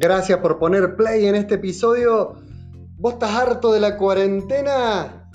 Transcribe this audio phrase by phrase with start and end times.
[0.00, 2.32] Gracias por poner play en este episodio.
[2.96, 5.30] ¿Vos estás harto de la cuarentena?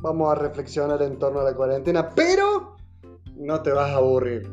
[0.00, 2.76] Vamos a reflexionar en torno a la cuarentena, pero
[3.36, 4.50] no te vas a aburrir.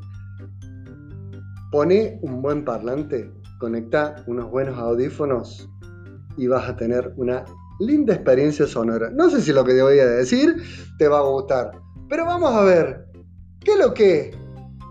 [1.71, 5.69] Pone un buen parlante, conecta unos buenos audífonos
[6.35, 7.45] y vas a tener una
[7.79, 9.09] linda experiencia sonora.
[9.11, 10.61] No sé si lo que te voy a decir
[10.97, 11.71] te va a gustar,
[12.09, 13.05] pero vamos a ver,
[13.61, 14.35] ¿qué es lo que es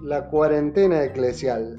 [0.02, 1.76] la cuarentena eclesial?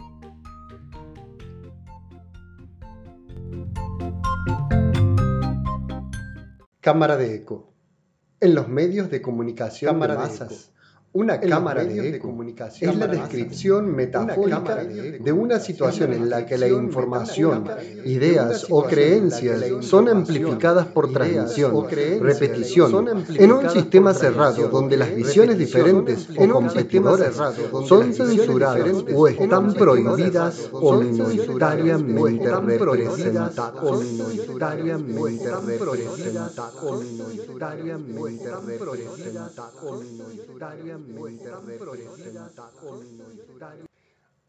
[6.85, 7.73] Cámara de eco.
[8.39, 10.71] En los medios de comunicación cámara de masas.
[11.15, 16.67] Una cámara de, comunicación es la descripción metafórica de, una situación en la que la
[16.67, 17.63] información,
[18.03, 21.88] ideas o creencias son amplificadas por transmisión,
[22.19, 27.33] repetición, en un sistema cerrado donde las visiones diferentes o competidoras
[27.88, 33.73] son censuradas o están prohibidas o minoritariamente representadas.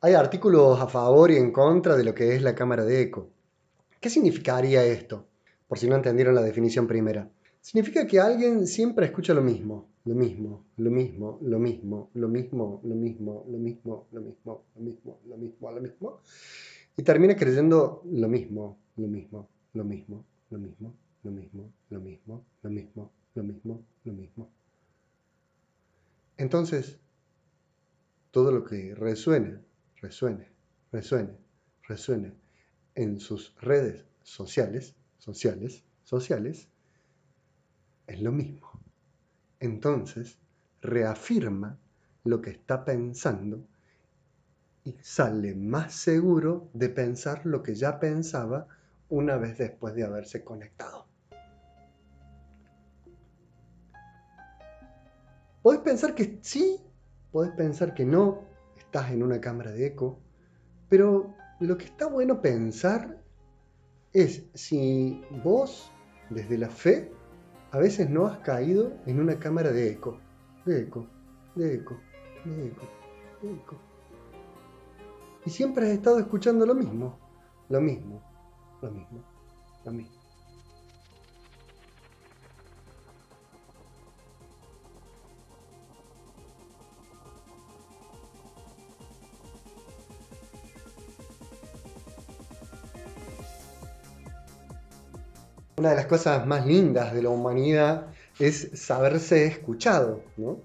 [0.01, 3.31] Hay artículos a favor y en contra de lo que es la cámara de eco.
[4.01, 5.27] ¿Qué significaría esto?
[5.67, 7.29] Por si no entendieron la definición primera.
[7.61, 12.81] Significa que alguien siempre escucha lo mismo, lo mismo, lo mismo, lo mismo, lo mismo,
[12.85, 16.21] lo mismo, lo mismo, lo mismo, lo mismo, lo mismo, lo mismo,
[16.97, 22.45] y termina creyendo lo mismo, lo mismo, lo mismo, lo mismo, lo mismo, lo mismo,
[22.63, 24.51] lo mismo, lo mismo, lo mismo.
[26.37, 26.99] Entonces,
[28.31, 29.59] todo lo que resuene,
[29.97, 30.53] resuene,
[30.93, 31.39] resuene,
[31.83, 32.35] resuene
[32.95, 36.69] en sus redes sociales, sociales, sociales,
[38.07, 38.71] es lo mismo.
[39.61, 40.39] Entonces,
[40.83, 41.79] reafirma
[42.25, 43.67] lo que está pensando
[44.85, 48.69] y sale más seguro de pensar lo que ya pensaba
[49.09, 51.07] una vez después de haberse conectado.
[55.67, 56.81] Podés pensar que sí,
[57.33, 58.45] podés pensar que no,
[58.77, 60.21] estás en una cámara de eco,
[60.89, 63.21] pero lo que está bueno pensar
[64.13, 65.91] es si vos,
[66.31, 67.11] desde la fe,
[67.73, 70.21] a veces no has caído en una cámara de eco,
[70.67, 71.09] de eco,
[71.57, 71.97] de eco,
[72.45, 72.83] de eco,
[73.43, 73.77] de eco.
[75.47, 77.19] Y siempre has estado escuchando lo mismo,
[77.71, 78.23] lo mismo,
[78.83, 79.25] lo mismo,
[79.85, 80.16] lo mismo.
[95.79, 98.07] Una de las cosas más lindas de la humanidad
[98.39, 100.63] es saberse escuchado, ¿no?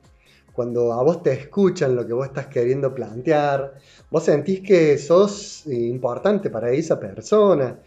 [0.53, 3.73] Cuando a vos te escuchan lo que vos estás queriendo plantear,
[4.09, 7.77] vos sentís que sos importante para esa persona,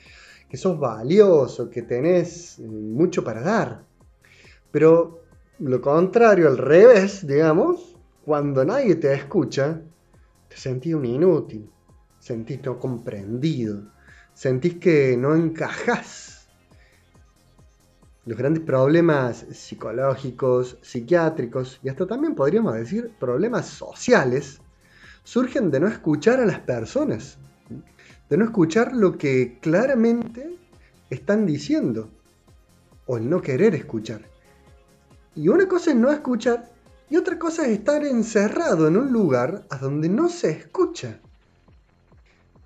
[0.51, 3.85] que sos valioso, que tenés mucho para dar.
[4.71, 5.23] Pero
[5.61, 9.81] lo contrario, al revés, digamos, cuando nadie te escucha,
[10.47, 11.71] te sentís un inútil,
[12.19, 13.81] sentís no comprendido,
[14.35, 16.34] sentís que no encajás
[18.27, 24.61] los grandes problemas psicológicos, psiquiátricos y hasta también podríamos decir problemas sociales
[25.25, 27.37] surgen de no escuchar a las personas,
[28.31, 30.59] de no escuchar lo que claramente
[31.11, 32.09] están diciendo
[33.07, 34.23] o el no querer escuchar.
[35.35, 36.73] Y una cosa es no escuchar
[37.11, 41.21] y otra cosa es estar encerrado en un lugar a donde no se escucha.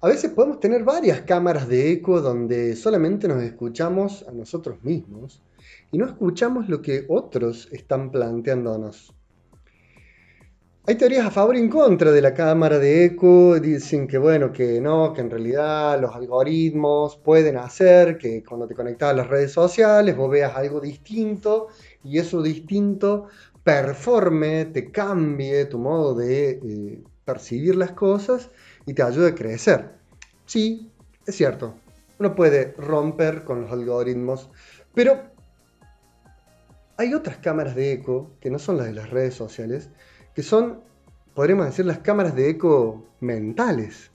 [0.00, 5.42] A veces podemos tener varias cámaras de eco donde solamente nos escuchamos a nosotros mismos
[5.90, 9.14] y no escuchamos lo que otros están planteándonos.
[10.88, 14.50] Hay teorías a favor y en contra de la cámara de eco, dicen que bueno,
[14.50, 19.26] que no, que en realidad los algoritmos pueden hacer que cuando te conectas a las
[19.28, 21.68] redes sociales vos veas algo distinto
[22.02, 23.26] y eso distinto
[23.62, 28.48] performe, te cambie tu modo de eh, percibir las cosas
[28.86, 29.90] y te ayude a crecer.
[30.46, 30.90] Sí,
[31.26, 31.74] es cierto,
[32.18, 34.48] uno puede romper con los algoritmos,
[34.94, 35.20] pero
[36.98, 39.88] hay otras cámaras de eco que no son las de las redes sociales,
[40.34, 40.80] que son,
[41.34, 44.10] podríamos decir, las cámaras de eco mentales.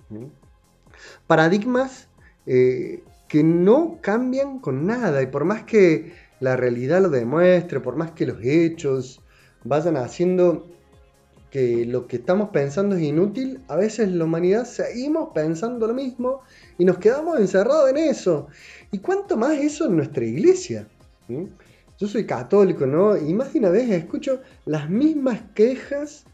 [1.25, 2.09] Paradigmas
[2.45, 7.95] eh, que no cambian con nada y por más que la realidad lo demuestre, por
[7.95, 9.21] más que los hechos
[9.63, 10.67] vayan haciendo
[11.51, 16.41] que lo que estamos pensando es inútil, a veces la humanidad seguimos pensando lo mismo
[16.77, 18.47] y nos quedamos encerrados en eso.
[18.91, 20.87] ¿Y cuánto más eso en nuestra iglesia?
[21.99, 23.15] Yo soy católico, ¿no?
[23.15, 26.25] Y más de una vez escucho las mismas quejas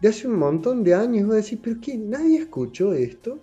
[0.00, 1.20] de hace un montón de años.
[1.20, 1.96] Y vos decís, ¿pero qué?
[1.96, 3.40] ¿Nadie escuchó esto?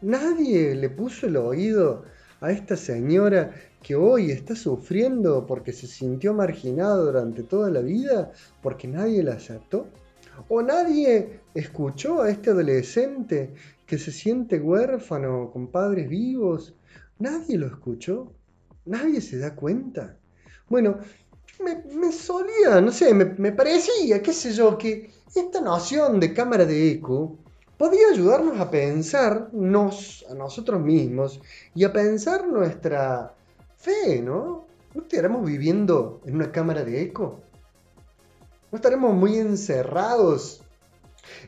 [0.00, 2.04] Nadie le puso el oído
[2.40, 8.32] a esta señora que hoy está sufriendo porque se sintió marginada durante toda la vida,
[8.62, 9.86] porque nadie la aceptó.
[10.48, 13.54] ¿O nadie escuchó a este adolescente
[13.86, 16.74] que se siente huérfano con padres vivos?
[17.18, 18.32] ¿Nadie lo escuchó?
[18.86, 20.16] ¿Nadie se da cuenta?
[20.72, 21.00] Bueno,
[21.62, 26.64] me, solía, no sé, me, me, parecía, qué sé yo, que esta noción de cámara
[26.64, 27.36] de eco
[27.76, 31.42] podía ayudarnos a pensarnos a nosotros mismos
[31.74, 33.34] y a pensar nuestra
[33.76, 34.64] fe, ¿no?
[34.94, 37.42] ¿No estaremos viviendo en una cámara de eco?
[38.70, 40.62] ¿No estaremos muy encerrados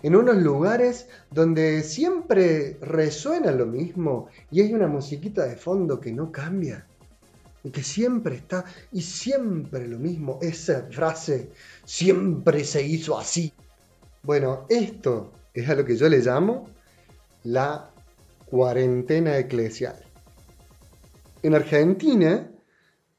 [0.02, 6.12] en unos lugares donde siempre resuena lo mismo y hay una musiquita de fondo que
[6.12, 6.86] no cambia?
[7.72, 11.50] Que siempre está y siempre lo mismo, esa frase,
[11.84, 13.52] siempre se hizo así.
[14.22, 16.68] Bueno, esto es a lo que yo le llamo
[17.42, 17.90] la
[18.46, 19.96] cuarentena eclesial.
[21.42, 22.50] En Argentina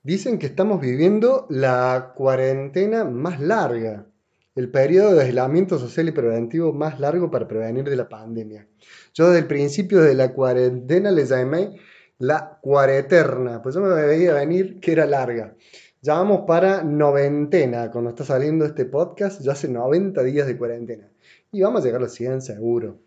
[0.03, 4.07] dicen que estamos viviendo la cuarentena más larga,
[4.55, 8.67] el periodo de aislamiento social y preventivo más largo para prevenir de la pandemia.
[9.13, 11.79] Yo desde el principio de la cuarentena le llamé
[12.17, 15.55] la cuareterna, pues yo me veía venir que era larga.
[16.01, 21.09] Ya vamos para noventena, cuando está saliendo este podcast, ya hace 90 días de cuarentena.
[21.51, 22.99] Y vamos a llegar a los 100 seguro.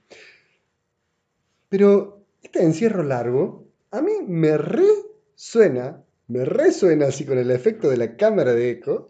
[1.69, 7.99] Pero este encierro largo, a mí me resuena, me resuena así con el efecto de
[7.99, 9.08] la cámara de eco,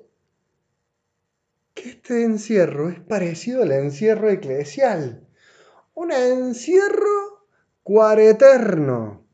[1.75, 5.27] que este encierro es parecido al encierro eclesial.
[5.95, 7.47] Un encierro
[7.85, 9.28] cuareterno.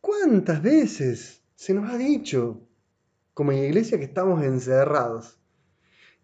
[0.00, 2.60] ¿Cuántas veces se nos ha dicho
[3.34, 5.40] como iglesia que estamos encerrados?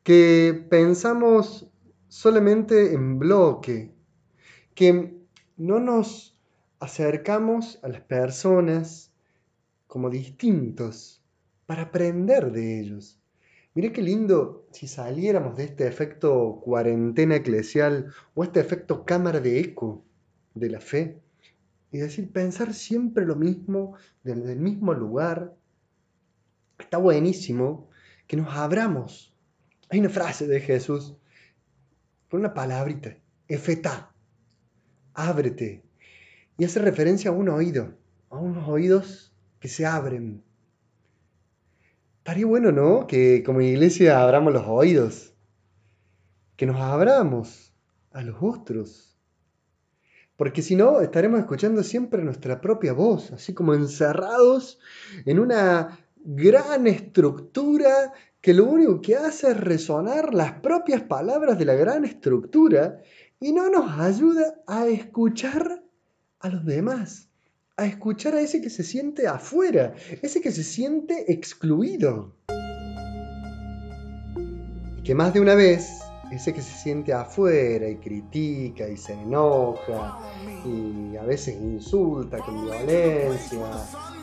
[0.04, 1.68] Que pensamos
[2.06, 3.92] solamente en bloque,
[4.76, 5.16] que
[5.56, 6.38] no nos
[6.78, 9.12] acercamos a las personas
[9.88, 11.20] como distintos
[11.66, 13.20] para aprender de ellos.
[13.74, 19.58] Mire qué lindo si saliéramos de este efecto cuarentena eclesial o este efecto cámara de
[19.58, 20.04] eco
[20.54, 21.23] de la fe
[21.94, 23.94] y decir, pensar siempre lo mismo,
[24.24, 25.54] desde el mismo lugar.
[26.76, 27.88] Está buenísimo
[28.26, 29.32] que nos abramos.
[29.90, 31.16] Hay una frase de Jesús
[32.28, 34.12] con una palabrita, efetá,
[35.14, 35.84] ábrete.
[36.58, 37.96] Y hace referencia a un oído,
[38.28, 40.42] a unos oídos que se abren.
[42.18, 43.06] Estaría bueno, ¿no?
[43.06, 45.32] Que como iglesia abramos los oídos,
[46.56, 47.72] que nos abramos
[48.10, 49.13] a los otros
[50.36, 54.78] porque si no, estaremos escuchando siempre nuestra propia voz, así como encerrados
[55.24, 61.64] en una gran estructura que lo único que hace es resonar las propias palabras de
[61.64, 63.00] la gran estructura
[63.40, 65.82] y no nos ayuda a escuchar
[66.40, 67.28] a los demás,
[67.76, 72.34] a escuchar a ese que se siente afuera, ese que se siente excluido.
[74.98, 76.03] Y que más de una vez
[76.34, 80.18] ese que se siente afuera y critica y se enoja
[80.64, 83.60] y a veces insulta con violencia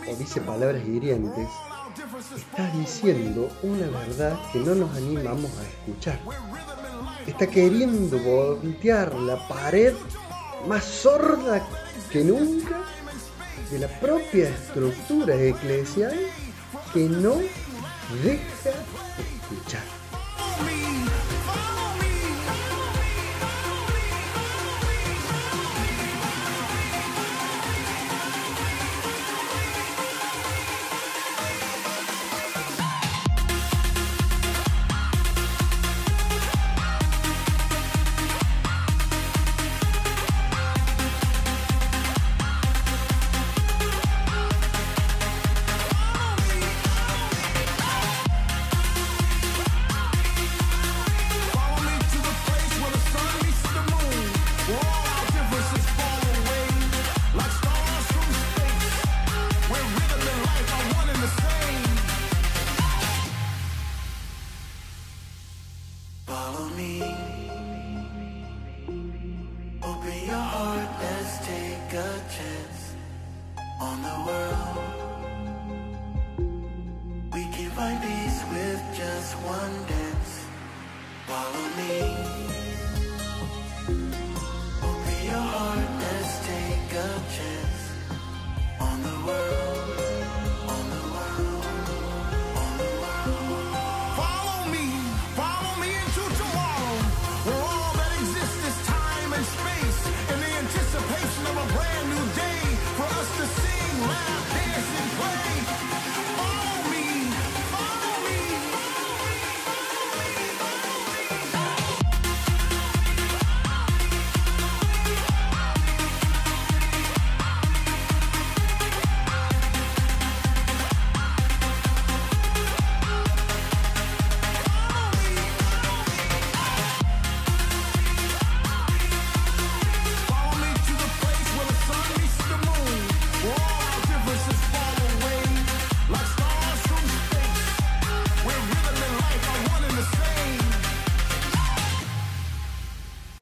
[0.10, 1.48] o dice palabras hirientes,
[2.36, 6.20] está diciendo una verdad que no nos animamos a escuchar.
[7.28, 9.94] Está queriendo voltear la pared
[10.68, 11.66] más sorda
[12.12, 12.82] que nunca
[13.72, 16.14] de la propia estructura eclesial
[16.94, 17.36] que no
[18.24, 18.72] deja
[66.52, 67.02] Follow me.
[69.84, 72.96] Open your heart, let's take a chance
[73.80, 74.78] on the world.
[77.34, 80.46] We can find peace with just one dance.
[81.26, 82.31] Follow me.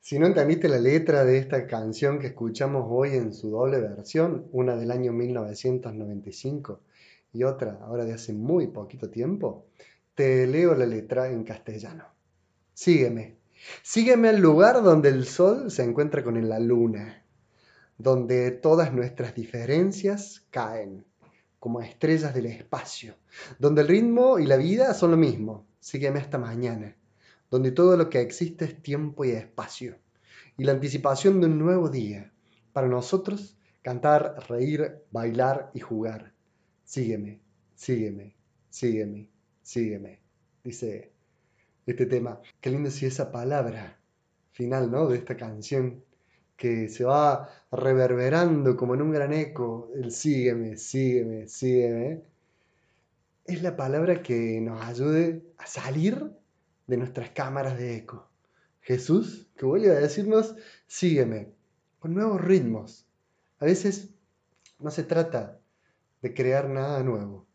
[0.09, 4.47] Si no entendiste la letra de esta canción que escuchamos hoy en su doble versión,
[4.51, 6.81] una del año 1995
[7.31, 9.67] y otra ahora de hace muy poquito tiempo,
[10.15, 12.05] te leo la letra en castellano.
[12.73, 13.37] Sígueme.
[13.83, 17.23] Sígueme al lugar donde el sol se encuentra con la luna,
[17.99, 21.05] donde todas nuestras diferencias caen
[21.59, 23.13] como estrellas del espacio,
[23.59, 25.67] donde el ritmo y la vida son lo mismo.
[25.79, 26.95] Sígueme hasta mañana
[27.49, 29.97] donde todo lo que existe es tiempo y espacio,
[30.57, 32.31] y la anticipación de un nuevo día.
[32.73, 36.33] Para nosotros, cantar, reír, bailar y jugar.
[36.83, 37.41] Sígueme,
[37.75, 38.35] sígueme,
[38.69, 39.29] sígueme,
[39.61, 40.19] sígueme,
[40.63, 41.11] dice
[41.85, 42.39] este tema.
[42.61, 43.99] Qué lindo si esa palabra
[44.51, 45.07] final, ¿no?
[45.07, 46.03] De esta canción
[46.57, 52.21] que se va reverberando como en un gran eco, el sígueme, sígueme, sígueme,
[53.45, 56.31] es la palabra que nos ayude a salir
[56.89, 58.27] de nuestras cámaras de eco.
[58.81, 60.55] Jesús, que vuelve a decirnos,
[60.87, 61.53] sígueme,
[61.99, 63.05] con nuevos ritmos.
[63.59, 64.09] A veces
[64.79, 65.59] no se trata
[66.23, 67.45] de crear nada nuevo,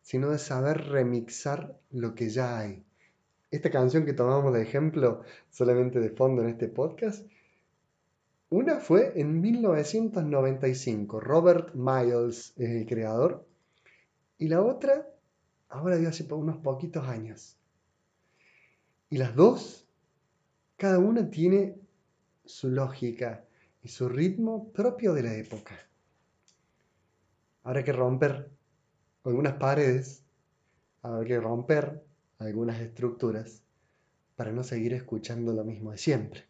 [0.00, 2.82] sino de saber remixar lo que ya hay.
[3.50, 7.26] Esta canción que tomamos de ejemplo solamente de fondo en este podcast,
[8.48, 13.46] una fue en 1995, Robert Miles es el creador,
[14.38, 15.06] y la otra
[15.68, 17.58] ahora de hace unos poquitos años.
[19.12, 19.86] Y las dos,
[20.78, 21.78] cada una tiene
[22.46, 23.44] su lógica
[23.82, 25.78] y su ritmo propio de la época.
[27.62, 28.50] Habrá que romper
[29.24, 30.24] algunas paredes,
[31.02, 32.02] habrá que romper
[32.38, 33.62] algunas estructuras
[34.34, 36.46] para no seguir escuchando lo mismo de siempre.